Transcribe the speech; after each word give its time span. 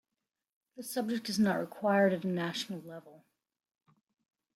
This 0.75 0.89
subject 0.91 1.29
is 1.29 1.37
not 1.37 1.59
required 1.59 2.11
at 2.11 2.23
a 2.23 2.27
national 2.27 2.81
level. 2.81 3.23